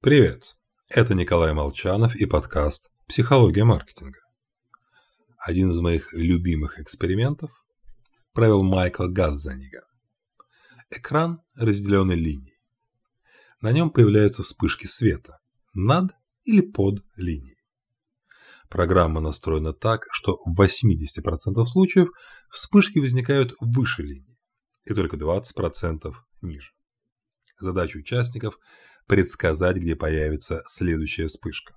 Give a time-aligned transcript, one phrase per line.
[0.00, 0.54] Привет!
[0.88, 4.20] Это Николай Молчанов и подкаст «Психология маркетинга».
[5.38, 7.50] Один из моих любимых экспериментов
[8.32, 9.82] провел Майкл Газзанига.
[10.88, 12.60] Экран разделенный линией.
[13.60, 15.40] На нем появляются вспышки света
[15.74, 16.12] над
[16.44, 17.58] или под линией.
[18.68, 22.10] Программа настроена так, что в 80% случаев
[22.50, 24.38] вспышки возникают выше линии
[24.84, 26.70] и только 20% ниже.
[27.58, 28.60] Задача участников–
[29.08, 31.74] предсказать, где появится следующая вспышка.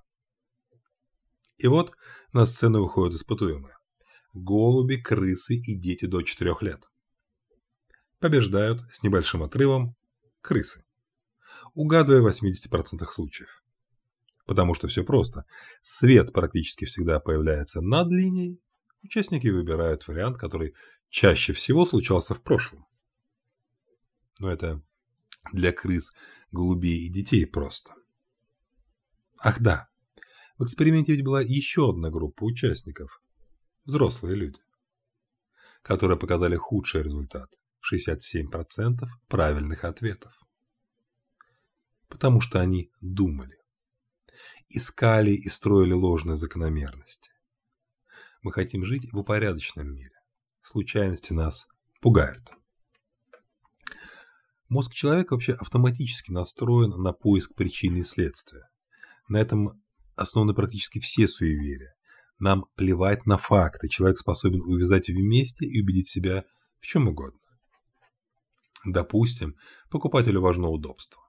[1.56, 1.92] И вот
[2.32, 3.76] на сцену выходят испытуемые.
[4.34, 6.82] Голуби, крысы и дети до 4 лет.
[8.20, 9.96] Побеждают с небольшим отрывом
[10.40, 10.84] крысы,
[11.74, 13.62] угадывая в 80% случаев.
[14.46, 15.44] Потому что все просто.
[15.82, 18.60] Свет практически всегда появляется над линией.
[19.02, 20.74] Участники выбирают вариант, который
[21.08, 22.86] чаще всего случался в прошлом.
[24.38, 24.82] Но это
[25.52, 26.10] для крыс,
[26.52, 27.94] голубей и детей просто.
[29.38, 29.88] Ах да,
[30.58, 33.20] в эксперименте ведь была еще одна группа участников.
[33.84, 34.60] Взрослые люди.
[35.82, 37.50] Которые показали худший результат.
[37.92, 40.32] 67% правильных ответов.
[42.08, 43.58] Потому что они думали.
[44.68, 47.30] Искали и строили ложные закономерности.
[48.42, 50.14] Мы хотим жить в упорядоченном мире.
[50.62, 51.66] Случайности нас
[52.00, 52.52] пугают.
[54.72, 58.70] Мозг человека вообще автоматически настроен на поиск причины и следствия.
[59.28, 59.82] На этом
[60.16, 61.94] основаны практически все суеверия.
[62.38, 66.46] Нам плевать на факты, человек способен увязать вместе и убедить себя
[66.80, 67.38] в чем угодно.
[68.86, 69.56] Допустим,
[69.90, 71.20] покупателю важно удобство,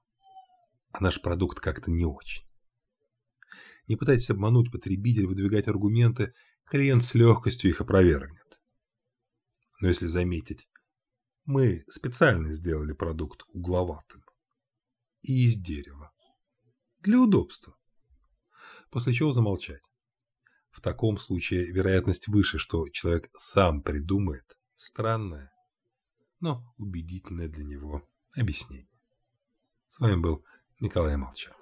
[0.94, 2.46] а наш продукт как-то не очень.
[3.90, 6.34] Не пытайтесь обмануть потребителя, выдвигать аргументы,
[6.64, 8.62] клиент с легкостью их опровергнет.
[9.82, 10.66] Но если заметить
[11.46, 14.24] мы специально сделали продукт угловатым
[15.22, 16.12] и из дерева.
[17.00, 17.76] Для удобства.
[18.90, 19.82] После чего замолчать.
[20.72, 25.52] В таком случае вероятность выше, что человек сам придумает странное,
[26.40, 28.90] но убедительное для него объяснение.
[29.90, 30.44] С вами был
[30.80, 31.60] Николай Молчанов.